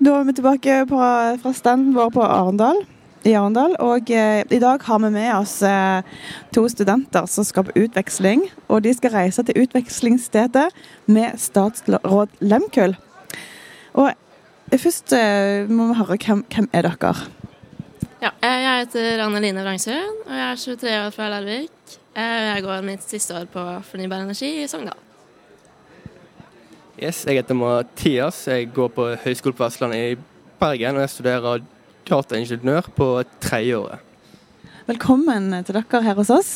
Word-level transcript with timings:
Da 0.00 0.14
er 0.16 0.24
vi 0.24 0.32
tilbake 0.32 0.74
på, 0.88 0.98
fra 1.42 1.50
standen 1.52 1.92
vår 1.92 2.08
på 2.14 2.22
Arendal. 2.24 2.78
I 3.28 3.34
Arendal, 3.36 3.74
og 3.84 4.08
eh, 4.08 4.40
I 4.48 4.60
dag 4.62 4.80
har 4.86 5.00
vi 5.02 5.10
med 5.12 5.28
oss 5.34 5.58
eh, 5.60 6.00
to 6.56 6.62
studenter 6.72 7.26
som 7.28 7.44
skal 7.44 7.66
på 7.68 7.74
utveksling. 7.82 8.46
og 8.72 8.80
De 8.86 8.94
skal 8.96 9.12
reise 9.12 9.44
til 9.44 9.60
utvekslingsstedet 9.60 10.70
med 11.04 11.36
statsråd 11.36 12.32
Lemkull. 12.40 12.96
Og 13.92 14.16
Først 14.70 15.12
eh, 15.12 15.68
må 15.68 15.90
vi 15.90 15.98
høre 15.98 16.16
hvem, 16.16 16.46
hvem 16.48 16.70
er 16.72 16.88
dere 16.88 17.12
Ja, 18.22 18.30
Jeg 18.40 18.86
heter 18.86 19.20
Anne 19.26 19.44
Line 19.44 19.66
Vrangsund, 19.66 20.24
og 20.24 20.32
jeg 20.32 20.46
er 20.46 20.64
23 20.64 20.96
år 20.96 21.10
fra 21.10 21.28
Larvik. 21.28 21.98
Jeg 22.16 22.64
går 22.64 22.88
mitt 22.88 23.04
siste 23.04 23.36
år 23.36 23.44
på 23.52 23.68
fornybar 23.84 24.24
energi 24.24 24.62
i 24.62 24.68
Sogndal. 24.68 25.09
Yes, 27.00 27.22
jeg 27.24 27.38
heter 27.38 27.56
Mathias. 27.56 28.42
Jeg 28.44 28.66
går 28.76 28.90
på 28.92 29.06
Høgskolen 29.22 29.54
på 29.56 29.64
Vestlandet 29.64 30.00
i 30.04 30.16
Bergen, 30.60 30.98
og 30.98 31.00
jeg 31.00 31.10
studerer 31.14 31.62
dataingeniør 32.04 32.90
på 32.92 33.06
tredjeåret. 33.40 34.02
Velkommen 34.84 35.46
til 35.64 35.78
dere 35.78 36.02
her 36.04 36.18
hos 36.18 36.28
oss. 36.34 36.50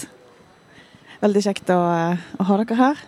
Veldig 1.22 1.42
kjekt 1.46 1.70
å, 1.72 1.78
å 1.80 2.44
ha 2.44 2.58
dere 2.60 2.77
her. 2.77 3.00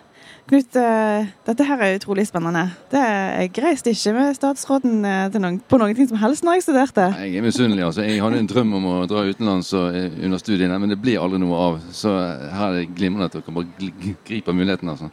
Knut, 0.49 0.79
eh, 0.81 1.27
dette 1.45 1.67
her 1.67 1.83
er 1.85 1.99
utrolig 1.99 2.25
spennende. 2.25 2.63
Det, 2.89 3.03
jeg 3.03 3.51
reiste 3.67 3.93
ikke 3.93 4.13
med 4.15 4.39
statsråden 4.39 5.05
eh, 5.05 5.37
noen, 5.37 5.59
på 5.61 5.77
noen 5.77 5.93
ting 5.93 6.09
som 6.09 6.17
helst 6.23 6.47
når 6.47 6.57
jeg 6.57 6.65
studerte. 6.65 7.05
Jeg 7.21 7.37
er 7.37 7.45
misunnelig. 7.45 7.83
altså. 7.85 8.07
Jeg 8.07 8.23
hadde 8.23 8.39
en 8.41 8.49
drøm 8.49 8.71
om 8.79 8.87
å 8.95 8.95
dra 9.11 9.21
utenlands 9.27 9.69
eh, 9.77 10.07
under 10.25 10.41
studiene, 10.41 10.79
men 10.81 10.95
det 10.95 10.97
blir 11.03 11.21
aldri 11.21 11.43
noe 11.43 11.61
av. 11.67 11.77
Så 11.93 12.15
her 12.17 12.71
er 12.71 12.79
det 12.79 12.97
glimrende 12.97 13.29
at 13.29 13.37
dere 13.37 13.55
bare 13.59 13.93
griper 14.25 14.57
muligheten. 14.57 14.89
altså. 14.95 15.11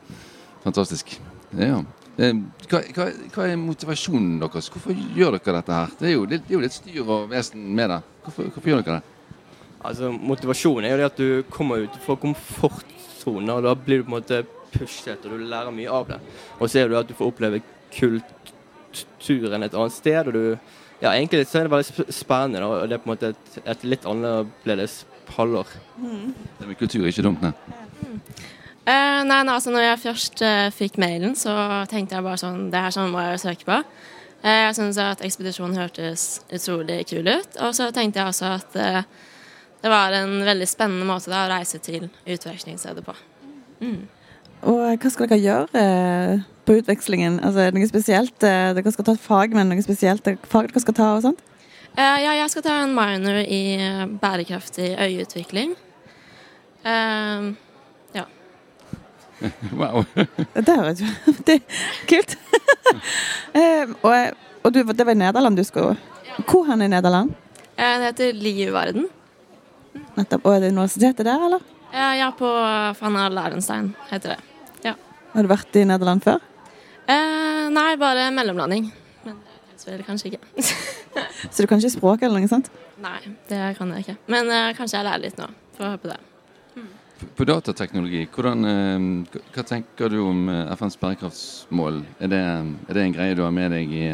Fantastisk. 0.64 1.18
Ja. 1.60 1.82
Hva, 2.14 2.78
hva, 2.94 3.08
hva, 3.34 3.46
er 3.48 3.56
motivasjonen 3.58 4.36
deres? 4.42 4.68
Hvorfor 4.70 4.94
gjør 5.16 5.34
dere 5.34 5.58
dette 5.58 5.78
her? 5.78 5.94
Det 5.98 6.06
er 6.08 6.12
jo, 6.14 6.26
det 6.30 6.38
er 6.44 6.54
jo 6.54 6.62
litt 6.62 6.76
styr 6.76 7.00
og 7.02 7.30
vesen 7.32 7.64
med 7.74 7.90
det. 7.90 8.00
Hvorfor, 8.26 8.50
hvorfor, 8.52 8.70
gjør 8.70 8.84
dere 8.86 9.00
det? 9.00 9.40
Altså, 9.84 10.10
Motivasjonen 10.14 10.86
er 10.88 10.94
jo 10.94 11.00
det 11.00 11.08
at 11.10 11.18
du 11.18 11.50
kommer 11.52 11.82
ut 11.84 11.98
fra 12.04 12.16
komfortsonen, 12.22 13.50
og 13.52 13.66
da 13.66 13.74
blir 13.76 14.00
du 14.00 14.06
på 14.06 14.12
en 14.12 14.16
måte 14.16 14.44
pushet, 14.74 15.26
og 15.26 15.34
du 15.34 15.44
lærer 15.50 15.74
mye 15.74 15.90
av 15.90 16.06
det. 16.14 16.20
Og 16.60 16.70
så 16.70 16.80
er 16.80 16.88
det 16.88 17.02
at 17.02 17.10
du 17.10 17.18
får 17.18 17.34
oppleve 17.34 17.60
kulturen 17.94 19.66
et 19.66 19.74
annet 19.74 19.98
sted, 19.98 20.30
og 20.30 20.32
du 20.38 20.46
Ja, 21.02 21.10
egentlig 21.10 21.42
så 21.50 21.58
er 21.58 21.66
det 21.66 21.72
veldig 21.72 22.12
spennende, 22.14 22.62
og 22.64 22.88
det 22.88 22.94
er 22.94 23.00
på 23.02 23.10
en 23.10 23.16
måte 23.16 23.32
et, 23.34 23.56
et 23.66 23.82
litt 23.84 24.06
annerledes 24.08 25.02
halvår. 25.34 25.74
Mm. 25.98 26.30
Det 26.60 26.68
med 26.68 26.78
kultur 26.78 27.02
er 27.02 27.10
ikke 27.10 27.24
dumt, 27.26 27.42
nei. 27.42 27.83
Uh, 28.84 29.22
nei, 29.24 29.38
nei, 29.46 29.54
altså 29.54 29.72
når 29.72 29.86
jeg 29.86 30.00
først 30.02 30.40
uh, 30.44 30.66
fikk 30.74 30.98
mailen, 31.00 31.32
så 31.40 31.52
tenkte 31.88 32.18
jeg 32.18 32.24
bare 32.26 32.36
sånn 32.36 32.66
Det 32.68 32.82
her 32.84 32.92
sånn 32.92 33.14
må 33.14 33.22
jeg 33.22 33.40
søke 33.40 33.64
på. 33.64 33.78
Uh, 34.44 34.58
jeg 34.66 34.74
syntes 34.76 34.98
at 35.00 35.22
ekspedisjonen 35.24 35.78
hørtes 35.80 36.24
utrolig 36.52 36.98
kul 37.08 37.30
ut. 37.30 37.56
Og 37.64 37.72
så 37.76 37.88
tenkte 37.96 38.20
jeg 38.20 38.34
også 38.34 38.50
at 38.58 38.76
det 39.84 39.92
var 39.92 40.12
en 40.16 40.36
veldig 40.44 40.68
spennende 40.68 41.08
måte 41.08 41.32
da, 41.32 41.46
å 41.46 41.52
reise 41.54 41.80
til 41.84 42.10
utvekslingsstedet 42.28 43.04
på. 43.04 43.16
Mm. 43.80 44.04
Og 44.68 44.84
hva 45.00 45.10
skal 45.12 45.28
dere 45.28 45.40
gjøre 45.40 45.88
på 46.68 46.78
utvekslingen? 46.80 47.40
Altså, 47.40 47.64
det 47.64 47.76
noe 47.76 47.88
spesielt? 47.88 48.36
Dere 48.40 48.92
skal 48.92 49.08
ta 49.08 49.16
et 49.16 49.24
fag, 49.24 49.56
men 49.56 49.68
noe 49.72 49.84
spesielt 49.84 50.28
fag 50.48 50.70
dere 50.70 50.84
skal 50.84 50.96
ta 51.00 51.10
og 51.16 51.24
sånt? 51.24 51.44
ja, 51.94 52.32
jeg 52.34 52.48
skal 52.50 52.64
ta 52.64 52.78
en 52.82 52.96
minor 52.96 53.36
i 53.44 53.76
bærekraftig 54.20 54.96
øyeutvikling. 54.98 55.76
Uh, 56.84 57.52
Wow. 59.80 60.04
det 60.54 60.76
høres 60.78 61.02
det 61.48 61.58
kult 62.10 62.36
um, 63.54 63.94
og, 64.06 64.14
og 64.64 64.74
du, 64.74 64.82
det 64.82 65.06
var 65.06 65.14
i 65.14 65.20
Nederland 65.20 65.58
du 65.58 65.64
skulle 65.66 65.96
Hvor 66.48 66.64
hen 66.68 66.82
i 66.82 66.88
Nederland? 66.90 67.34
Det 67.76 67.90
heter 68.02 68.32
Livvarden. 68.38 69.06
Nettopp. 70.14 70.46
Og 70.46 70.56
er 70.56 70.64
det 70.64 70.72
universitetet 70.72 71.26
der, 71.26 71.42
eller? 71.46 71.62
Ja, 71.94 72.30
på 72.34 72.48
Van 73.00 73.34
Lærenstein 73.34 73.92
heter 74.10 74.34
det. 74.34 74.38
Ja. 74.88 74.94
Har 75.34 75.46
du 75.46 75.50
vært 75.50 75.78
i 75.78 75.84
Nederland 75.86 76.22
før? 76.26 76.42
Eh, 77.06 77.64
nei, 77.70 77.94
bare 78.00 78.30
mellomlanding. 78.34 78.88
Men 79.26 79.38
det 79.84 80.06
kanskje 80.06 80.32
ikke. 80.32 80.66
Så 81.50 81.62
du 81.62 81.68
kan 81.70 81.78
ikke 81.78 81.94
språk 81.94 82.22
eller 82.26 82.42
noe 82.42 82.50
sånt? 82.50 82.70
Nei, 83.02 83.18
det 83.50 83.74
kan 83.78 83.90
jeg 83.94 84.06
ikke. 84.06 84.16
Men 84.32 84.50
eh, 84.50 84.70
kanskje 84.78 84.98
jeg 84.98 85.06
lærer 85.06 85.26
litt 85.26 85.38
nå. 85.38 85.50
Får 85.76 85.92
håpe 85.96 86.14
det. 86.14 86.20
På 87.36 87.44
datateknologi, 87.44 88.26
hvordan, 88.34 88.64
eh, 88.64 89.40
hva 89.54 89.62
tenker 89.66 90.10
du 90.12 90.18
om 90.24 90.48
eh, 90.48 90.72
FNs 90.74 90.96
bærekraftsmål? 91.00 92.02
Er 92.20 92.30
det, 92.32 92.40
er 92.88 92.94
det, 92.94 93.02
en 93.02 93.14
greie 93.14 93.36
du 93.38 93.42
har 93.44 93.54
med 93.54 93.72
deg 93.72 93.92
i 93.92 94.04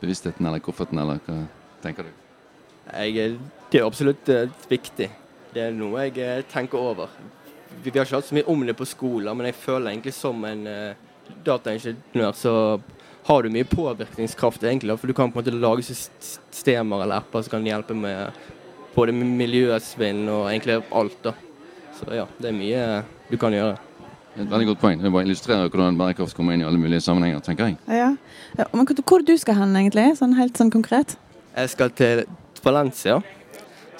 bevisstheten 0.00 0.46
eller 0.46 0.62
kofferten, 0.64 1.00
eller 1.00 1.18
hva 1.26 1.38
tenker 1.82 2.06
du? 2.06 2.12
Jeg, 2.90 3.34
det 3.70 3.80
er 3.80 3.86
absolutt 3.86 4.28
eh, 4.28 4.52
viktig. 4.70 5.10
Det 5.54 5.66
er 5.66 5.74
noe 5.74 6.06
jeg 6.06 6.46
tenker 6.52 6.78
over. 6.78 7.10
Vi 7.82 7.90
har 7.94 8.06
ikke 8.06 8.20
hatt 8.20 8.28
så 8.28 8.38
mye 8.38 8.48
om 8.50 8.64
det 8.66 8.76
på 8.78 8.88
skolen, 8.88 9.32
men 9.36 9.50
jeg 9.50 9.58
føler 9.60 9.90
egentlig 9.90 10.14
som 10.14 10.44
en 10.44 10.64
dataingeniør 11.46 12.32
så 12.36 12.54
har 13.26 13.42
du 13.42 13.52
mye 13.54 13.66
påvirkningskraft, 13.68 14.62
egentlig. 14.64 14.96
For 14.98 15.10
du 15.10 15.14
kan 15.14 15.30
på 15.30 15.38
en 15.38 15.44
måte 15.44 15.54
lage 15.54 15.86
systemer 15.86 17.04
eller 17.04 17.20
apper 17.20 17.44
som 17.46 17.56
kan 17.56 17.68
hjelpe 17.68 17.94
med 17.94 18.34
både 18.94 19.14
miljøsvinn 19.14 20.26
og 20.28 20.48
egentlig 20.50 20.80
alt. 20.90 21.22
da. 21.24 21.34
Så 22.00 22.16
ja, 22.16 22.26
det 22.40 22.48
er 22.48 22.56
mye 22.56 22.84
du 23.28 23.36
kan 23.40 23.52
gjøre. 23.52 23.76
Et 24.38 24.46
veldig 24.46 24.68
godt 24.70 24.80
poeng. 24.80 25.00
Det 25.02 25.10
bare 25.12 25.26
illustrerer 25.26 25.68
hvordan 25.68 25.98
bærekraft 25.98 26.36
kommer 26.38 26.54
inn 26.54 26.62
i 26.62 26.66
alle 26.68 26.80
mulige 26.80 27.02
sammenhenger, 27.04 27.42
tenker 27.44 27.72
jeg. 27.72 27.76
Ja. 27.92 28.14
Men 28.72 28.86
hvor 28.86 29.24
du 29.26 29.34
skal 29.38 29.58
hen, 29.58 29.74
egentlig? 29.76 30.06
Sånn 30.16 30.36
helt 30.38 30.56
sånn 30.56 30.70
konkret? 30.72 31.16
Jeg 31.56 31.72
skal 31.74 31.92
til 31.98 32.24
Valencia. 32.64 33.18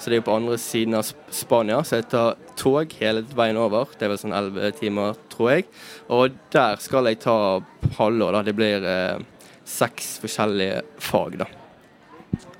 Så 0.01 0.09
det 0.09 0.15
er 0.15 0.21
jo 0.23 0.27
på 0.31 0.33
andre 0.33 0.57
siden 0.57 0.95
av 0.97 1.09
Spania, 1.35 1.83
så 1.85 1.99
jeg 1.99 2.07
tar 2.09 2.39
tog 2.57 2.93
hele 2.97 3.21
veien 3.37 3.59
over. 3.61 3.91
Det 3.93 4.07
er 4.07 4.13
vel 4.15 4.21
sånn 4.21 4.33
elleve 4.33 4.71
timer, 4.79 5.19
tror 5.29 5.51
jeg. 5.51 5.67
Og 6.09 6.39
der 6.55 6.81
skal 6.81 7.11
jeg 7.11 7.19
ta 7.21 7.35
halvår, 7.99 8.39
da. 8.39 8.41
Det 8.47 8.55
blir 8.57 8.87
eh, 8.87 9.19
seks 9.67 10.15
forskjellige 10.23 10.81
fag, 11.05 11.37
da. 11.43 11.51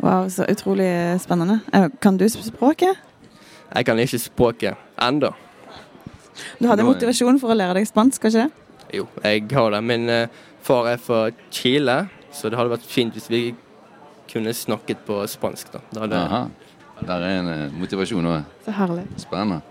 Wow, 0.02 0.28
så 0.30 0.46
utrolig 0.52 0.92
spennende. 1.24 1.64
Eh, 1.74 1.88
kan 2.04 2.20
du 2.22 2.28
språket? 2.30 3.00
Jeg 3.72 3.88
kan 3.88 4.00
ikke 4.04 4.20
språket 4.20 5.02
enda. 5.02 5.32
Du 6.60 6.68
hadde 6.68 6.86
motivasjon 6.88 7.40
for 7.42 7.54
å 7.54 7.58
lære 7.58 7.80
deg 7.80 7.88
spansk, 7.88 8.26
ikke 8.28 8.46
det? 8.46 8.48
Jo, 8.98 9.08
jeg 9.24 9.46
har 9.56 9.72
det. 9.72 9.82
Min 9.88 10.10
uh, 10.12 10.42
far 10.64 10.90
er 10.92 11.00
fra 11.00 11.30
Chile, 11.54 11.98
så 12.36 12.52
det 12.52 12.60
hadde 12.60 12.74
vært 12.74 12.88
fint 12.88 13.16
hvis 13.16 13.30
vi 13.32 13.44
kunne 14.32 14.54
snakket 14.56 15.06
på 15.08 15.22
spansk. 15.28 15.72
da. 15.76 15.84
Det 15.92 16.06
hadde... 16.06 16.26
Aha. 16.28 16.44
Der 17.02 17.24
er 17.26 17.40
en 17.40 17.48
uh, 17.50 17.78
motivasjon 17.80 18.28
òg. 18.30 18.50
Så 18.66 18.76
herlig. 18.78 19.08
Spennende. 19.24 19.62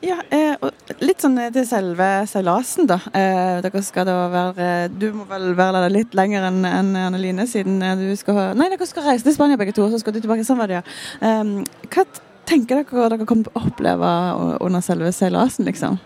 Ja, 0.00 0.20
eh, 0.32 0.54
og 0.64 0.72
litt 1.00 1.22
sånn 1.24 1.38
til 1.54 1.66
selve 1.68 2.08
seilasen, 2.30 2.88
da. 2.90 2.98
Eh, 3.16 3.60
dere 3.64 3.82
skal 3.84 4.06
da 4.08 4.16
være 4.32 4.68
Du 4.92 5.10
må 5.16 5.26
vel 5.30 5.52
være 5.58 5.84
der 5.84 5.94
litt 5.94 6.16
lenger 6.16 6.48
enn 6.50 6.64
en 6.68 6.90
Anneline, 7.08 7.46
siden 7.48 7.80
du 8.00 8.08
skal 8.20 8.54
Nei, 8.58 8.68
dere 8.72 8.88
skal 8.88 9.06
reise 9.08 9.26
til 9.26 9.36
Spania 9.36 9.60
begge 9.60 9.74
to, 9.76 9.86
og 9.86 9.94
så 9.94 10.02
skal 10.02 10.16
du 10.16 10.20
tilbake. 10.20 10.44
Det, 10.44 10.80
ja. 10.80 10.84
Eh, 11.24 11.54
hva 11.90 12.06
tenker 12.50 12.80
dere 12.80 13.10
dere 13.14 13.26
kommer 13.28 13.46
til 13.46 13.54
å 13.54 13.66
oppleve 13.66 14.14
under 14.60 14.84
selve 14.84 15.12
seilasen, 15.14 15.68
liksom? 15.68 15.98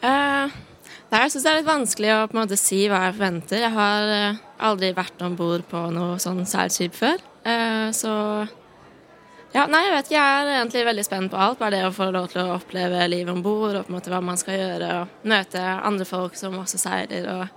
Eh, 0.00 0.52
nei, 1.10 1.22
jeg 1.24 1.32
syns 1.34 1.44
det 1.44 1.50
er 1.50 1.58
litt 1.58 1.68
vanskelig 1.68 2.12
å 2.14 2.20
på 2.30 2.36
en 2.36 2.42
måte 2.42 2.60
si 2.60 2.84
hva 2.88 3.02
jeg 3.06 3.16
forventer. 3.18 3.64
Jeg 3.66 3.74
har 3.74 4.14
uh, 4.14 4.40
aldri 4.70 4.94
vært 4.96 5.26
om 5.26 5.36
bord 5.36 5.66
på 5.68 5.82
noe 5.92 6.16
sånn 6.22 6.46
seilskip 6.48 6.96
før. 6.96 7.20
Uh, 7.44 7.90
så 7.96 8.14
ja, 9.52 9.64
nei, 9.66 9.80
jeg 9.86 9.94
vet 9.96 10.10
ikke. 10.10 10.16
Jeg 10.20 10.42
er 10.42 10.52
egentlig 10.60 10.84
veldig 10.86 11.04
spent 11.06 11.32
på 11.32 11.38
alt. 11.42 11.58
Bare 11.58 11.74
det 11.74 11.86
å 11.88 11.94
få 11.94 12.10
lov 12.14 12.28
til 12.30 12.42
å 12.44 12.54
oppleve 12.54 13.06
livet 13.10 13.32
om 13.34 13.42
bord, 13.42 13.74
og 13.74 13.86
på 13.86 13.90
en 13.90 13.96
måte 13.96 14.12
hva 14.12 14.20
man 14.22 14.38
skal 14.38 14.60
gjøre, 14.60 14.90
og 15.00 15.30
møte 15.30 15.62
andre 15.62 16.06
folk 16.06 16.38
som 16.38 16.58
også 16.60 16.78
seiler. 16.78 17.26
Og... 17.34 17.56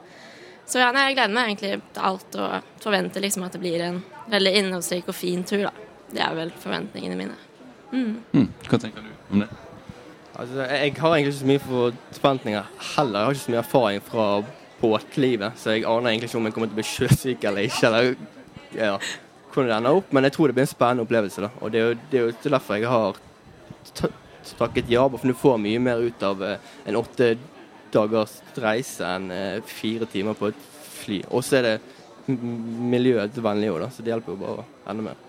Så 0.66 0.82
ja, 0.82 0.90
nei, 0.96 1.10
jeg 1.10 1.20
gleder 1.20 1.36
meg 1.36 1.52
egentlig 1.52 1.76
til 1.94 2.08
alt, 2.10 2.40
og 2.40 2.82
forventer 2.82 3.22
liksom 3.22 3.46
at 3.46 3.54
det 3.54 3.62
blir 3.62 3.86
en 3.86 4.02
veldig 4.32 4.56
innholdsrik 4.62 5.12
og 5.12 5.18
fin 5.18 5.46
tur, 5.46 5.68
da. 5.68 5.74
Det 6.14 6.22
er 6.22 6.34
vel 6.38 6.54
forventningene 6.64 7.20
mine. 7.20 7.38
Mm. 7.94 8.18
Mm. 8.34 8.50
Hva 8.70 8.82
tenker 8.82 9.06
du 9.06 9.14
om 9.34 9.46
det? 9.46 9.52
Altså, 10.34 10.64
jeg 10.66 10.96
har 10.98 11.14
egentlig 11.14 11.30
ikke 11.30 11.40
så 11.40 11.50
mye 11.52 11.64
forventninger 12.18 12.70
heller. 12.96 13.20
Jeg 13.20 13.26
har 13.26 13.36
ikke 13.36 13.44
så 13.44 13.54
mye 13.54 13.62
erfaring 13.62 14.06
fra 14.08 14.28
båtlivet, 14.80 15.60
så 15.62 15.76
jeg 15.76 15.86
aner 15.86 16.10
egentlig 16.10 16.30
ikke 16.32 16.40
om 16.40 16.50
jeg 16.50 16.56
kommer 16.56 16.72
til 16.72 16.76
å 16.76 16.82
bli 16.82 16.88
sjøsyk 16.90 17.46
eller 17.50 17.68
ikke. 17.70 17.92
eller 17.92 18.16
ja, 18.74 18.96
hvordan 19.54 19.72
det 19.72 19.78
ender 19.78 20.02
opp, 20.02 20.12
Men 20.14 20.24
jeg 20.28 20.36
tror 20.36 20.48
det 20.48 20.58
blir 20.58 20.68
en 20.68 20.74
spennende 20.74 21.06
opplevelse. 21.08 21.42
da, 21.42 21.50
og 21.62 21.72
Det 21.72 21.80
er 21.80 21.88
jo, 21.88 21.96
det 22.12 22.20
er 22.20 22.26
jo 22.26 22.50
derfor 22.50 22.76
jeg 22.76 22.90
har 22.90 23.18
takket 24.58 24.90
ja, 24.90 25.08
for 25.08 25.28
du 25.28 25.34
får 25.34 25.58
mye 25.58 25.80
mer 25.80 26.02
ut 26.04 26.24
av 26.24 26.44
eh, 26.44 26.58
en 26.86 26.96
åtte 27.00 27.38
dagers 27.94 28.42
reise 28.60 29.06
enn 29.08 29.32
eh, 29.32 29.62
fire 29.66 30.06
timer 30.10 30.34
på 30.38 30.50
et 30.52 30.66
fly. 31.04 31.22
Og 31.30 31.44
så 31.46 31.60
er 31.60 31.68
det 31.68 31.76
miljøet 32.28 33.38
vennlig 33.44 33.72
òg, 33.72 33.88
så 33.92 34.04
det 34.04 34.14
hjelper 34.14 34.36
jo 34.36 34.42
bare 34.42 34.66
enda 34.90 35.10
mer. 35.10 35.22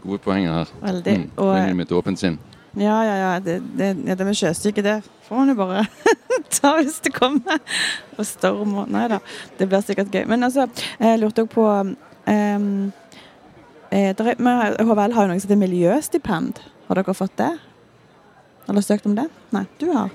Gode 0.00 0.22
poenger 0.24 0.54
her. 0.54 0.72
Veldig. 0.80 1.16
Mm. 1.18 1.26
Og, 1.36 1.52
med 1.76 1.86
et 1.86 1.96
åpent 1.96 2.20
sinn. 2.20 2.38
Ja, 2.78 3.00
ja, 3.04 3.16
ja. 3.18 3.32
Det, 3.44 3.58
det, 3.76 3.90
ja, 4.06 4.14
det 4.14 4.26
med 4.26 4.38
sjøsyke, 4.38 4.84
det 4.84 5.00
får 5.26 5.40
man 5.42 5.52
jo 5.52 5.56
bare 5.58 5.84
ta 6.56 6.76
hvis 6.78 7.00
det 7.04 7.12
kommer. 7.16 7.60
Og 8.16 8.26
storm 8.28 8.78
og 8.84 8.92
Nei 8.92 9.08
da, 9.10 9.20
det 9.58 9.68
blir 9.68 9.84
sikkert 9.84 10.14
gøy. 10.14 10.24
Men 10.30 10.46
altså, 10.46 10.68
jeg 11.00 11.20
lurte 11.20 11.44
òg 11.44 11.52
på 11.52 11.66
um, 11.66 12.70
HVL 13.90 15.14
har 15.16 15.26
jo 15.26 15.30
noe 15.30 15.40
som 15.40 15.48
heter 15.48 15.58
miljøstipend. 15.58 16.60
Har 16.86 16.98
dere 16.98 17.14
fått 17.14 17.36
det? 17.40 17.50
Eller 18.70 18.84
søkt 18.86 19.06
om 19.06 19.16
det? 19.18 19.26
Nei, 19.50 19.64
du 19.80 19.88
har. 19.90 20.12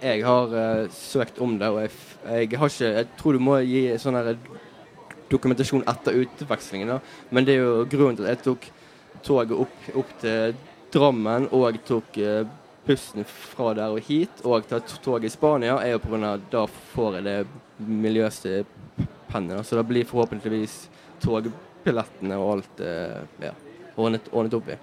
Jeg 0.00 0.22
har 0.24 0.52
uh, 0.54 0.90
søkt 0.94 1.40
om 1.42 1.58
det, 1.60 1.68
og 1.68 1.82
jeg, 1.82 1.90
jeg, 2.24 2.58
har 2.58 2.70
ikke 2.72 2.92
Jeg 2.94 3.08
tror 3.18 3.36
du 3.36 3.42
må 3.42 3.58
gi 3.66 3.82
sånn 4.00 4.16
her 4.16 4.36
dokumentasjon 5.30 5.84
etter 5.90 6.22
utvekslingen. 6.22 6.94
Da. 6.94 7.00
Men 7.34 7.46
det 7.46 7.56
er 7.56 7.64
jo 7.64 7.88
grunnen 7.90 8.20
til 8.20 8.28
at 8.28 8.38
jeg 8.38 8.44
tok 8.46 8.70
toget 9.26 9.58
opp, 9.66 9.90
opp 9.98 10.14
til 10.22 10.56
Drammen 10.90 11.46
og 11.54 11.76
tok 11.86 12.16
uh, 12.18 12.46
bussen 12.86 13.26
fra 13.28 13.74
der 13.78 13.92
og 13.94 14.06
hit, 14.06 14.40
og 14.42 14.66
tatt 14.70 14.96
toget 15.04 15.28
i 15.28 15.34
Spania, 15.34 15.76
er 15.82 15.94
jo 15.94 16.02
pga. 16.02 16.36
da 16.50 16.64
får 16.94 17.18
jeg 17.18 17.26
det 17.28 17.36
miljøstipendet. 17.78 19.66
Så 19.66 19.76
det 19.76 19.86
blir 19.86 20.08
forhåpentligvis 20.08 20.88
togbillettene 21.80 22.38
og 22.38 22.54
alt 22.54 22.84
uh, 22.84 23.24
ja, 23.40 23.56
ordnet, 23.96 24.28
ordnet 24.32 24.56
opp 24.60 24.68
i. 24.70 24.78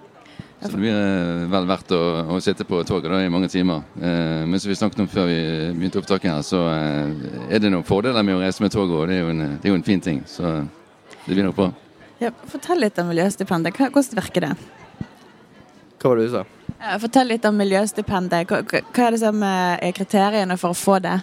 Så 0.60 0.72
det 0.72 0.80
blir 0.80 0.94
eh, 0.94 1.44
vel 1.52 1.66
verdt 1.70 1.92
å, 1.94 2.00
å 2.34 2.38
sitte 2.42 2.64
på 2.66 2.80
toget 2.86 3.12
da, 3.12 3.20
i 3.22 3.30
mange 3.30 3.46
timer. 3.50 3.84
Eh, 3.94 4.42
men 4.42 4.58
som 4.58 4.72
vi 4.72 4.76
snakket 4.78 5.04
om 5.04 5.10
før 5.10 5.28
vi 5.30 5.38
begynte 5.76 6.00
opptaket 6.00 6.32
her, 6.32 6.42
så 6.42 6.64
eh, 6.72 7.28
er 7.54 7.62
det 7.62 7.70
noen 7.70 7.86
fordeler 7.86 8.26
med 8.26 8.34
å 8.34 8.40
reise 8.42 8.64
med 8.64 8.74
toget. 8.74 8.96
Og 8.96 9.06
det 9.06 9.20
er 9.20 9.22
jo 9.22 9.30
en, 9.36 9.44
det 9.54 9.68
er 9.68 9.70
jo 9.70 9.78
en 9.78 9.86
fin 9.86 10.02
ting. 10.02 10.18
Så 10.26 10.42
det 10.48 11.30
blir 11.30 11.46
nok 11.46 11.60
bra. 11.60 11.68
Ja, 12.18 12.32
fortell 12.50 12.82
litt 12.82 12.98
om 12.98 13.06
miljøstipendet. 13.12 13.78
Hvordan 13.78 14.18
virker 14.18 14.48
det? 14.48 14.52
Hva 16.02 16.10
var 16.10 16.18
det 16.18 16.26
du 16.26 16.34
sa? 16.34 16.44
Fortell 17.04 17.30
litt 17.36 17.46
om 17.46 17.62
miljøstipendet. 17.62 18.50
Hva, 18.50 18.82
hva 18.82 19.06
er 19.06 19.14
det 19.14 19.22
som 19.22 19.46
er 19.46 19.94
kriteriene 19.94 20.58
for 20.58 20.74
å 20.74 20.78
få 20.78 20.98
det? 21.06 21.20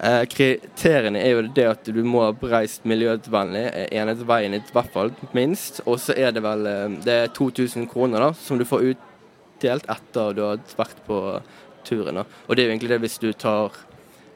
Eh, 0.00 0.22
kriteriene 0.32 1.20
er 1.20 1.34
jo 1.34 1.40
det 1.52 1.66
at 1.68 1.88
du 1.92 1.98
må 2.08 2.22
ha 2.24 2.32
reist 2.54 2.86
miljøvennlig 2.88 3.66
eh, 3.68 3.88
enhetsveien 4.00 4.54
i 4.56 4.60
hvert 4.72 4.92
fall, 4.94 5.10
minst. 5.36 5.82
Og 5.84 5.98
så 6.00 6.14
er 6.16 6.32
det 6.32 6.40
vel 6.44 6.64
eh, 6.70 6.94
det 7.04 7.16
er 7.26 7.32
2000 7.36 7.84
kroner 7.90 8.24
da, 8.24 8.30
som 8.32 8.56
du 8.56 8.64
får 8.64 8.94
utdelt 8.94 9.88
etter 9.92 10.38
du 10.38 10.40
har 10.46 10.62
vært 10.78 11.02
på 11.04 11.18
turen. 11.84 12.22
da. 12.22 12.24
Og 12.46 12.56
det 12.56 12.62
er 12.62 12.70
jo 12.70 12.72
egentlig 12.72 12.92
det 12.94 13.00
hvis 13.04 13.20
du 13.20 13.32
tar 13.32 13.76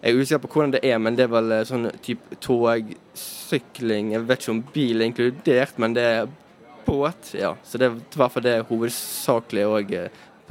Jeg 0.04 0.12
er 0.12 0.20
usikker 0.20 0.42
på 0.42 0.50
hvordan 0.52 0.72
det 0.74 0.82
er, 0.84 0.98
men 1.00 1.16
det 1.16 1.24
er 1.24 1.32
vel 1.32 1.52
eh, 1.56 1.64
sånn 1.64 1.88
type 2.04 2.36
togsykling 2.44 4.12
Jeg 4.12 4.26
vet 4.28 4.42
ikke 4.42 4.52
om 4.52 4.64
bil 4.74 5.00
er 5.00 5.08
inkludert, 5.08 5.78
men 5.80 5.96
det 5.96 6.04
er 6.10 6.28
båt. 6.84 7.32
ja. 7.32 7.54
Så 7.64 7.80
det 7.80 7.88
er 7.88 7.96
i 7.96 8.20
hvert 8.20 8.36
fall 8.36 8.44
det 8.44 8.58
hovedsakelig 8.68 9.64
å 9.64 9.80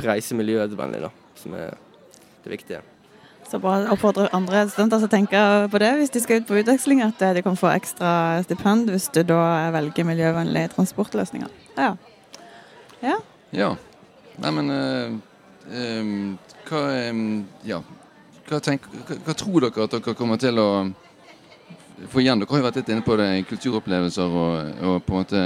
reise 0.01 0.33
miljøvennlig, 0.33 1.03
da, 1.05 1.13
som 1.37 1.53
er 1.53 1.77
det 2.41 2.55
viktige. 2.55 2.81
Så 3.53 3.59
bare 3.61 3.85
Oppfordrer 3.93 4.31
andre 4.33 4.63
studenter 4.65 4.97
til 4.97 5.05
å 5.05 5.11
tenke 5.11 5.39
på 5.69 5.77
det 5.77 5.91
hvis 5.99 6.09
de 6.15 6.21
skal 6.23 6.39
ut 6.41 6.47
på 6.47 6.55
utveksling, 6.57 7.03
at 7.05 7.19
de 7.37 7.43
kan 7.45 7.53
få 7.59 7.69
ekstra 7.69 8.41
stipend 8.41 8.89
hvis 8.89 9.11
du 9.13 9.19
da 9.29 9.69
velger 9.75 10.07
miljøvennlige 10.09 10.71
transportløsninger. 10.73 11.51
Ja. 11.77 11.91
Ja. 13.03 13.19
ja. 13.53 13.69
Nei, 14.41 14.55
men 14.57 14.73
uh, 14.73 15.13
um, 15.69 16.17
hva, 16.65 16.83
um, 17.11 17.23
ja. 17.69 17.77
hva, 18.49 18.57
tenk, 18.57 18.89
hva, 18.89 19.21
hva, 19.27 19.37
tror 19.37 19.67
dere 19.67 19.85
at 19.85 19.97
dere 19.99 20.17
kommer 20.17 20.41
til 20.41 20.57
å 20.57 20.69
få 22.09 22.25
igjen? 22.25 22.41
Dere 22.41 22.55
har 22.55 22.63
jo 22.63 22.69
vært 22.71 22.81
litt 22.81 22.93
inne 22.95 23.05
på 23.05 23.21
det 23.21 23.31
i 23.37 23.47
kulturopplevelser 23.53 24.39
og, 24.47 24.79
og 24.81 25.01
på 25.05 25.13
en 25.13 25.21
måte 25.21 25.43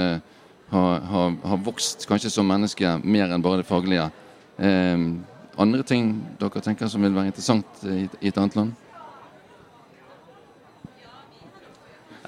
har 0.72 1.08
ha, 1.12 1.30
ha 1.52 1.60
vokst 1.60 2.08
kanskje 2.08 2.32
som 2.32 2.48
menneske 2.48 2.96
mer 3.04 3.36
enn 3.36 3.44
bare 3.44 3.60
det 3.60 3.68
faglige. 3.68 4.08
Um, 4.56 5.18
andre 5.58 5.84
ting 5.86 6.12
dere 6.40 6.62
tenker 6.64 6.90
som 6.90 7.02
vil 7.04 7.16
være 7.16 7.32
interessant 7.32 7.82
i, 7.84 8.06
i 8.20 8.30
et 8.30 8.38
annet 8.38 8.56
land? 8.58 8.72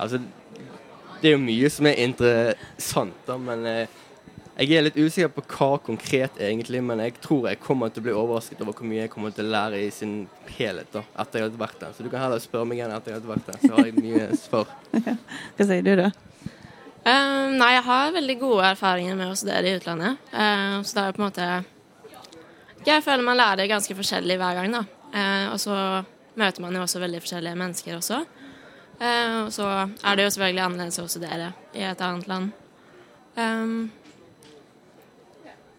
Altså, 0.00 0.20
det 1.20 1.28
er 1.28 1.36
jo 1.36 1.42
mye 1.42 1.68
som 1.72 1.88
er 1.90 1.98
interessant, 2.00 3.18
da, 3.26 3.36
men 3.36 3.66
eh, 3.68 3.98
jeg 4.60 4.76
er 4.76 4.84
litt 4.84 4.98
usikker 4.98 5.30
på 5.32 5.44
hva 5.54 5.68
konkret 5.84 6.36
egentlig. 6.40 6.82
Men 6.84 7.00
jeg 7.04 7.14
tror 7.24 7.48
jeg 7.48 7.60
kommer 7.62 7.92
til 7.92 8.02
å 8.02 8.06
bli 8.08 8.16
overrasket 8.16 8.60
over 8.60 8.76
hvor 8.76 8.88
mye 8.88 9.04
jeg 9.04 9.12
kommer 9.12 9.32
til 9.36 9.48
å 9.48 9.54
lære 9.54 9.80
i 9.80 9.90
sin 9.94 10.14
helhet 10.56 10.90
da, 10.92 11.04
etter 11.22 11.40
jeg 11.40 11.48
har 11.48 11.60
vært 11.62 11.78
der. 11.80 11.94
Så 11.96 12.04
du 12.04 12.10
kan 12.12 12.24
heller 12.24 12.42
spørre 12.44 12.68
meg 12.68 12.80
igjen 12.80 12.92
etter 12.92 13.14
jeg 13.14 13.22
har 13.22 13.30
vært 13.30 13.48
der, 13.48 13.60
så 13.62 13.72
har 13.76 13.88
jeg 13.88 13.96
mye 14.00 14.26
svar. 14.40 14.74
Hva 15.56 15.68
sier 15.70 15.86
du, 15.86 15.92
da? 16.02 16.10
Um, 17.00 17.56
nei, 17.56 17.70
jeg 17.78 17.84
har 17.86 18.16
veldig 18.16 18.36
gode 18.42 18.72
erfaringer 18.74 19.16
med 19.16 19.32
å 19.32 19.38
studere 19.40 19.70
i 19.70 19.78
utlandet. 19.78 20.20
Uh, 20.34 20.80
så 20.84 20.98
det 20.98 21.04
er 21.06 21.16
på 21.16 21.22
en 21.22 21.28
måte 21.30 21.46
jeg 22.86 23.04
føler 23.04 23.24
man 23.26 23.38
lærer 23.40 23.70
ganske 23.70 23.94
forskjellig 23.96 24.38
hver 24.40 24.58
gang, 24.58 24.72
da. 24.74 24.84
Eh, 25.10 25.46
og 25.52 25.60
så 25.60 25.76
møter 26.40 26.64
man 26.64 26.76
jo 26.76 26.82
også 26.86 27.02
veldig 27.02 27.22
forskjellige 27.22 27.60
mennesker 27.60 27.96
også. 27.96 28.20
Eh, 29.00 29.36
og 29.44 29.52
så 29.52 29.68
er 30.04 30.16
det 30.16 30.26
jo 30.26 30.34
selvfølgelig 30.34 30.64
annerledes 30.64 31.00
å 31.02 31.08
studere 31.08 31.52
i 31.74 31.84
et 31.88 32.04
annet 32.04 32.28
land. 32.30 32.52
Um, 33.36 33.90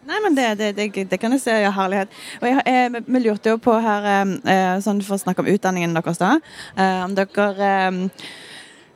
Nei, 0.02 0.18
men 0.18 0.34
det, 0.34 0.46
det, 0.58 0.72
det, 0.74 1.04
det, 1.10 1.18
kan 1.22 1.30
jeg 1.30 1.44
se, 1.44 1.52
ja, 1.62 1.70
herlighet. 1.70 2.10
Og 2.40 2.48
jeg, 2.48 2.62
jeg, 2.66 3.02
Vi 3.06 3.20
lurte 3.22 3.52
jo 3.52 3.58
på 3.62 3.76
her, 3.84 4.08
eh, 4.50 4.78
sånn 4.82 5.02
for 5.06 5.14
å 5.14 5.22
snakke 5.22 5.44
om 5.44 5.50
utdanningen 5.52 5.94
deres, 5.94 6.18
da. 6.18 6.32
Eh, 6.74 7.02
om 7.04 7.14
dere 7.14 7.68
eh, 7.76 8.00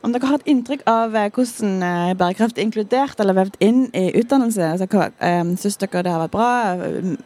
om 0.05 0.13
dere 0.13 0.29
har 0.29 0.39
et 0.39 0.49
inntrykk 0.51 0.83
av 0.89 1.15
eh, 1.17 1.29
hvordan 1.33 1.81
eh, 1.83 2.13
bærekraft 2.19 2.59
er 2.59 2.65
inkludert 2.67 3.19
eller 3.23 3.37
vevd 3.37 3.57
inn 3.63 3.81
i 3.97 4.05
utdannelse? 4.19 4.69
Altså, 4.75 4.87
hva, 4.91 5.09
um, 5.41 5.55
Syns 5.59 5.79
dere 5.81 6.03
det 6.05 6.13
har 6.13 6.23
vært 6.25 6.35
bra? 6.35 6.51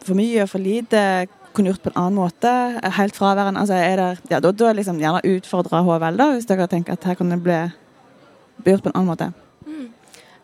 For 0.06 0.18
mye, 0.18 0.46
for 0.50 0.62
lite? 0.62 1.04
Kunne 1.52 1.72
gjort 1.72 1.84
på 1.84 1.92
en 1.92 2.00
annen 2.00 2.16
måte? 2.16 2.52
Helt 2.96 3.18
fraværende? 3.18 3.60
Altså, 3.60 3.76
er 3.76 4.00
det, 4.00 4.32
ja, 4.32 4.40
da, 4.40 4.54
da 4.56 4.72
liksom 4.76 5.00
gjerne 5.02 5.20
utfordre 5.34 5.82
HVL, 5.84 6.18
da, 6.20 6.28
hvis 6.32 6.48
dere 6.48 6.68
tenker 6.72 6.96
at 6.96 7.06
her 7.10 7.18
kan 7.18 7.34
det 7.34 7.42
bli, 7.44 7.58
bli 8.64 8.74
gjort 8.74 8.86
på 8.86 8.92
en 8.92 8.96
annen 8.96 9.12
måte. 9.12 9.28
Mm. 9.68 9.86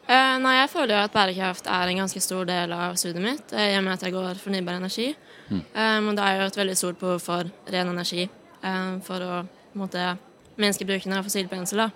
Uh, 0.08 0.36
nei, 0.44 0.54
jeg 0.60 0.72
føler 0.72 0.94
jo 0.94 1.00
at 1.06 1.16
bærekraft 1.16 1.72
er 1.72 1.90
en 1.90 2.02
ganske 2.04 2.22
stor 2.24 2.46
del 2.48 2.76
av 2.76 2.96
studiet 3.00 3.24
mitt, 3.24 3.56
i 3.56 3.72
og 3.78 3.84
med 3.86 3.96
at 3.96 4.04
jeg 4.04 4.14
går 4.14 4.40
fornybar 4.44 4.78
energi. 4.80 5.10
Mm. 5.48 5.64
Um, 5.72 6.12
og 6.12 6.20
det 6.20 6.24
er 6.28 6.42
jo 6.42 6.48
et 6.52 6.60
veldig 6.60 6.76
stort 6.76 7.00
behov 7.00 7.20
for 7.24 7.48
ren 7.72 7.88
energi 7.88 8.28
um, 8.60 8.98
for 9.04 9.24
å 9.24 9.42
måte, 9.78 10.10
minske 10.58 10.86
bruken 10.88 11.14
av 11.16 11.26
fossilbrensler. 11.26 11.92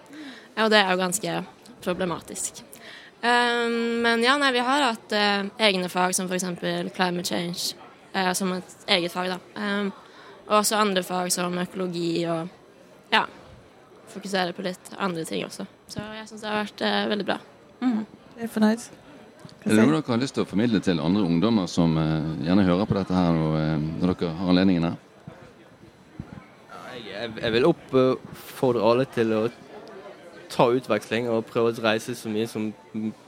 Og 0.61 0.71
det 0.73 0.81
er 0.83 0.90
jo 0.92 1.00
ganske 1.00 1.38
problematisk. 1.83 2.62
Um, 3.23 4.02
men 4.02 4.23
ja, 4.25 4.35
nei, 4.38 4.50
vi 4.52 4.62
har 4.66 4.88
hatt 4.88 5.12
uh, 5.14 5.50
egne 5.62 5.87
fag 5.90 6.14
som 6.16 6.26
f.eks. 6.26 6.49
climate 6.95 7.28
change 7.28 7.76
uh, 8.16 8.33
som 8.35 8.50
et 8.57 8.88
eget 8.97 9.14
fag, 9.14 9.31
da. 9.31 9.38
Um, 9.54 9.92
og 10.49 10.57
også 10.59 10.81
andre 10.81 11.04
fag 11.07 11.31
som 11.31 11.54
økologi 11.62 12.25
og 12.26 12.50
ja, 13.14 13.23
fokusere 14.11 14.57
på 14.57 14.64
litt 14.66 14.90
andre 14.99 15.23
ting 15.28 15.47
også. 15.47 15.69
Så 15.87 16.02
jeg 16.16 16.26
syns 16.33 16.42
det 16.42 16.50
har 16.50 16.64
vært 16.64 16.83
uh, 16.83 16.99
veldig 17.14 17.28
bra. 17.31 17.38
Mm. 17.85 18.02
Det 18.35 18.49
er 18.49 18.52
fornøyd. 18.57 18.90
Er 19.62 19.71
det 19.71 19.78
noe 19.78 19.95
dere 19.95 20.11
har 20.11 20.23
lyst 20.23 20.35
til 20.35 20.42
å 20.42 20.50
formidle 20.50 20.83
til 20.83 20.99
andre 21.02 21.23
ungdommer 21.23 21.71
som 21.71 21.95
gjerne 22.42 22.66
hører 22.66 22.87
på 22.90 22.97
dette 22.99 23.14
her 23.14 23.38
når 23.38 24.12
dere 24.16 24.35
har 24.35 24.50
anledningen 24.50 24.87
her? 24.90 25.00
Jeg, 27.41 27.53
vil 27.53 27.69
oppfordre 27.69 28.85
alle 28.85 29.07
til 29.15 29.33
å 29.37 29.43
ta 30.53 30.69
utveksling 30.69 31.31
og 31.33 31.47
prøve 31.49 31.73
å 31.73 31.85
reise 31.85 32.15
så 32.19 32.31
mye 32.33 32.49
som 32.51 32.71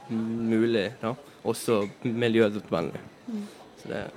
mulig. 0.09 0.91
Da. 1.01 1.15
Også 1.45 1.83
miljøvennlig. 2.03 3.01
Mm. 3.27 3.45
Ja. 3.89 4.07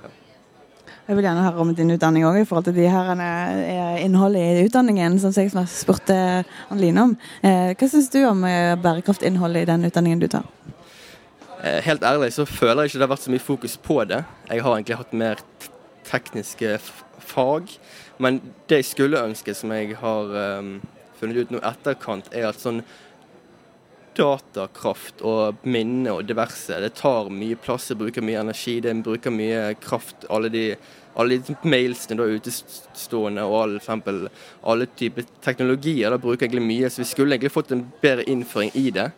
Jeg 1.09 1.17
vil 1.17 1.25
gjerne 1.25 1.41
høre 1.41 1.63
om 1.63 1.71
din 1.73 1.89
utdanning 1.89 2.25
òg, 2.29 2.35
i 2.37 2.45
forhold 2.45 2.67
til 2.67 2.75
de 2.77 2.85
her 2.89 3.07
eh, 3.17 4.03
innholdet 4.05 4.59
i 4.59 4.65
utdanningen, 4.67 5.15
som 5.21 5.33
jeg 5.33 5.49
spurte 5.73 6.15
Anne-Line 6.69 7.01
om. 7.01 7.15
Eh, 7.41 7.71
hva 7.73 7.89
syns 7.89 8.11
du 8.13 8.19
om 8.29 8.43
eh, 8.45 8.75
bærekraftinnholdet 8.77 9.65
i 9.65 9.69
den 9.71 9.89
utdanningen 9.89 10.21
du 10.21 10.27
tar? 10.29 10.45
Helt 11.59 12.05
ærlig 12.07 12.29
så 12.31 12.45
føler 12.47 12.85
jeg 12.85 12.93
ikke 12.93 12.99
det 13.01 13.07
har 13.07 13.11
vært 13.11 13.25
så 13.25 13.33
mye 13.33 13.43
fokus 13.43 13.73
på 13.83 13.97
det. 14.07 14.21
Jeg 14.47 14.63
har 14.63 14.75
egentlig 14.77 14.99
hatt 15.01 15.17
mer 15.17 15.41
tekniske 16.07 16.77
fag. 17.33 17.73
Men 18.19 18.41
det 18.67 18.81
jeg 18.81 18.89
skulle 18.91 19.21
ønske, 19.29 19.55
som 19.55 19.71
jeg 19.71 19.95
har 19.99 20.33
um, 20.59 20.73
funnet 21.19 21.39
ut 21.39 21.53
nå 21.55 21.61
etterkant, 21.63 22.27
er 22.35 22.49
at 22.49 22.59
sånn 22.59 22.81
datakraft 24.19 25.21
og 25.23 25.61
minne 25.63 26.11
og 26.11 26.25
diverse. 26.27 26.75
Det 26.83 26.91
tar 26.99 27.29
mye 27.31 27.57
plass, 27.59 27.89
det 27.91 27.99
bruker 28.01 28.25
mye 28.25 28.41
energi, 28.41 28.79
det 28.83 28.95
bruker 29.05 29.31
mye 29.31 29.61
kraft. 29.79 30.25
Alle 30.29 30.51
de, 30.51 30.63
alle 31.19 31.39
de 31.39 31.55
mailsene 31.63 32.19
da 32.19 32.27
utestående 32.27 33.45
og 33.47 33.55
all, 33.61 33.77
eksempel, 33.79 34.25
alle 34.67 34.89
typer 34.99 35.27
teknologier 35.45 36.11
da 36.11 36.19
bruker 36.19 36.47
egentlig 36.47 36.65
mye. 36.67 36.89
Så 36.91 37.03
vi 37.05 37.11
skulle 37.11 37.37
egentlig 37.37 37.53
fått 37.55 37.71
en 37.75 37.85
bedre 38.03 38.27
innføring 38.27 38.73
i 38.75 38.89
det. 38.95 39.11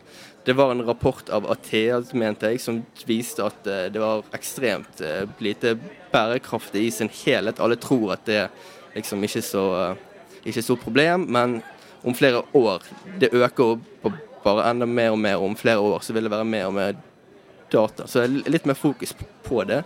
Det 0.44 0.54
var 0.58 0.70
en 0.74 0.84
rapport 0.86 1.28
av 1.30 1.46
Athea, 1.50 2.00
mente 2.18 2.50
jeg, 2.50 2.62
som 2.62 2.80
viste 3.06 3.44
at 3.46 3.66
eh, 3.70 3.84
det 3.94 4.00
var 4.02 4.24
ekstremt 4.34 5.02
eh, 5.06 5.22
lite 5.38 5.76
bærekraftig 6.10 6.82
i 6.88 6.94
sin 6.94 7.10
helhet. 7.22 7.62
Alle 7.62 7.78
tror 7.78 8.16
at 8.16 8.26
det 8.26 8.48
liksom 8.94 9.22
ikke 9.24 9.42
så, 9.42 9.64
eh, 9.90 9.96
ikke 10.44 10.62
så 10.62 10.76
problem, 10.76 11.26
men 11.28 11.62
om 12.02 12.14
flere 12.14 12.42
år 12.54 12.82
Det 13.20 13.28
øker 13.32 13.78
på 14.02 14.12
bare 14.44 14.70
enda 14.70 14.86
mer 14.86 15.10
og 15.10 15.18
mer. 15.18 15.36
Om 15.36 15.56
flere 15.56 15.78
år 15.78 16.02
så 16.02 16.12
vil 16.12 16.26
det 16.26 16.30
være 16.30 16.44
mer 16.44 16.66
og 16.66 16.74
mer 16.74 16.92
data. 17.72 18.06
Så 18.06 18.26
litt 18.26 18.66
mer 18.66 18.74
fokus 18.74 19.14
på 19.44 19.64
det. 19.64 19.82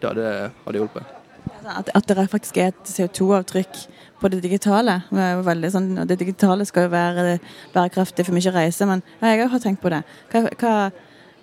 Det 0.00 0.08
hadde, 0.08 0.78
hjulpet. 0.78 1.04
At, 1.66 1.90
at 1.94 2.08
det 2.08 2.30
faktisk 2.30 2.56
er 2.56 2.72
et 2.72 2.88
CO2-avtrykk 2.88 3.76
på 4.20 4.30
det 4.32 4.40
digitale. 4.42 5.00
Sånn, 5.10 5.92
det 6.08 6.18
digitale 6.20 6.66
skal 6.68 6.88
jo 6.88 6.92
være 6.94 7.38
bærekraftig 7.74 8.26
for 8.26 8.36
mye 8.36 8.54
reise, 8.54 8.88
men 8.88 9.04
ja, 9.20 9.34
jeg 9.34 9.50
har 9.52 9.62
tenkt 9.62 9.82
på 9.84 9.92
det. 9.92 10.02
Hva, 10.32 10.42
hva, 10.60 10.74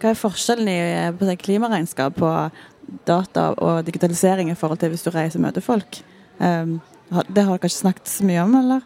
hva 0.02 0.12
er 0.12 0.20
forskjellen 0.20 0.72
i 0.74 0.80
på 1.18 1.38
klimaregnskap 1.46 2.18
på 2.18 2.34
data 3.08 3.50
og 3.58 3.86
digitalisering 3.88 4.52
i 4.52 4.58
forhold 4.58 4.82
til 4.82 4.94
hvis 4.94 5.06
du 5.06 5.12
reiser 5.14 5.40
og 5.40 5.48
møter 5.48 5.66
folk? 5.66 6.02
Um, 6.40 6.78
det 7.10 7.44
har 7.48 7.56
dere 7.56 7.60
ikke 7.62 7.72
snakket 7.72 8.12
så 8.12 8.28
mye 8.28 8.44
om, 8.44 8.56
eller? 8.60 8.86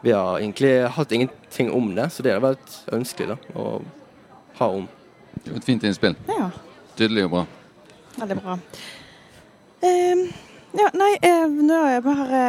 Vi 0.00 0.12
har 0.16 0.38
egentlig 0.38 0.72
hatt 0.96 1.12
ingenting 1.12 1.70
om 1.76 1.94
det, 1.94 2.08
så 2.10 2.24
det 2.24 2.32
har 2.32 2.44
vært 2.44 2.76
ønskelig 2.96 3.34
da, 3.34 3.38
å 3.54 3.80
ha 4.60 4.68
om. 4.80 4.86
Det 5.44 5.52
var 5.52 5.60
et 5.60 5.68
fint 5.68 5.84
innspill. 5.84 6.16
Ja. 6.28 6.50
Tydelig 6.96 7.26
og 7.28 7.34
bra. 7.34 7.42
Veldig 8.20 8.38
bra. 8.40 8.56
Um, 9.80 10.24
ja, 10.76 10.86
nei, 10.94 11.10
eh, 11.26 11.46
nå 11.50 11.74
har 11.74 11.94
jeg 11.96 12.02
bare 12.04 12.40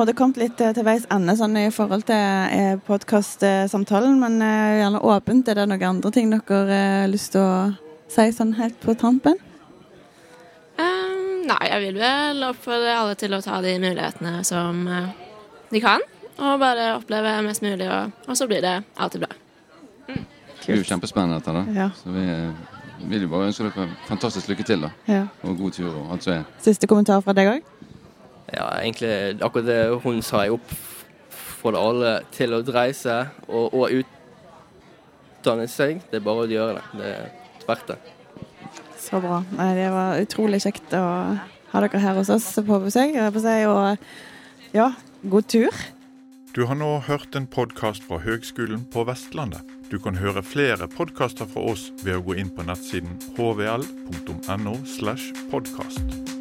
eh, 0.00 0.12
kommet 0.16 0.38
litt 0.40 0.60
eh, 0.62 0.72
til 0.72 0.86
veis 0.86 1.04
ende 1.12 1.34
sånn 1.36 1.58
i 1.60 1.66
forhold 1.74 2.06
til 2.08 2.16
eh, 2.16 2.78
podkastsamtalen, 2.86 4.16
men 4.22 4.38
eh, 4.40 4.78
gjerne 4.80 5.02
åpent. 5.04 5.50
Er 5.52 5.60
det 5.60 5.66
noen 5.68 5.88
andre 5.90 6.12
ting 6.14 6.32
dere 6.32 6.42
har 6.48 6.72
eh, 6.72 7.10
lyst 7.12 7.34
til 7.34 7.44
å 7.44 7.72
si 8.12 8.28
sånn 8.32 8.54
helt 8.56 8.78
på 8.80 8.96
tampen? 8.96 9.36
Um, 10.80 11.11
nei, 11.48 11.62
jeg 11.68 11.84
vil 11.86 12.00
vel 12.00 12.48
oppfordre 12.48 12.96
alle 13.00 13.18
til 13.20 13.34
å 13.36 13.42
ta 13.44 13.60
de 13.64 13.76
mulighetene 13.82 14.42
som 14.46 14.84
de 15.72 15.82
kan. 15.82 16.04
Og 16.42 16.60
bare 16.60 16.94
oppleve 16.96 17.34
mest 17.46 17.62
mulig, 17.64 17.86
og, 17.92 18.12
og 18.26 18.38
så 18.38 18.48
blir 18.48 18.62
det 18.64 18.76
alltid 18.96 19.26
bra. 19.26 19.34
Mm. 20.08 20.22
Det 20.62 20.70
er 20.72 20.78
jo 20.80 20.86
kjempespennende 20.86 21.40
dette, 21.40 21.54
da. 21.54 21.64
Ja. 21.76 21.88
Så 21.98 22.12
vi 22.14 22.24
vil 23.10 23.26
jo 23.26 23.30
bare 23.32 23.50
ønske 23.50 23.66
dere 23.66 23.88
fantastisk 24.06 24.48
lykke 24.52 24.66
til. 24.66 24.86
da. 24.86 24.90
Ja. 25.10 25.26
Og 25.42 25.58
god 25.58 25.76
tur 25.76 25.90
og 25.90 26.12
alt 26.14 26.26
som 26.26 26.36
er. 26.38 26.48
Siste 26.62 26.88
kommentar 26.90 27.22
fra 27.24 27.34
deg 27.36 27.50
òg? 27.50 27.68
Ja, 28.52 28.68
egentlig 28.80 29.42
akkurat 29.42 29.68
det 29.68 29.78
hun 30.04 30.22
sa. 30.22 30.44
Jeg 30.46 30.56
oppfordrer 30.58 31.80
alle 31.82 32.16
til 32.34 32.54
å 32.54 32.62
dreie 32.66 32.94
seg 32.96 33.32
og, 33.48 33.74
og 33.74 34.02
utdanne 34.02 35.68
seg. 35.70 36.02
Det 36.10 36.20
er 36.20 36.26
bare 36.26 36.46
å 36.46 36.50
gjøre 36.50 36.78
det. 36.78 36.84
Det 37.00 37.12
er 37.12 37.66
verdt 37.68 37.94
det. 37.94 37.98
Så 39.12 39.20
bra. 39.20 39.42
Det 39.76 39.88
var 39.92 40.22
utrolig 40.24 40.62
kjekt 40.64 40.94
å 40.96 41.00
ha 41.68 41.80
dere 41.84 42.00
her 42.00 42.16
hos 42.16 42.30
oss 42.32 42.46
på 42.64 42.78
besøk. 42.80 43.12
Og 43.68 43.98
ja, 44.72 44.86
god 45.28 45.50
tur. 45.52 45.82
Du 46.56 46.62
har 46.64 46.80
nå 46.80 46.88
hørt 47.04 47.36
en 47.36 47.44
podkast 47.44 48.08
fra 48.08 48.22
Høgskolen 48.24 48.86
på 48.88 49.04
Vestlandet. 49.04 49.68
Du 49.92 49.98
kan 50.00 50.16
høre 50.16 50.40
flere 50.40 50.88
podkaster 50.88 51.44
fra 51.44 51.68
oss 51.74 51.90
ved 52.00 52.22
å 52.22 52.24
gå 52.24 52.40
inn 52.40 52.56
på 52.56 52.64
nettsiden 52.64 53.20
hvl.no. 53.36 54.78
slash 54.96 55.28
podkast. 55.52 56.31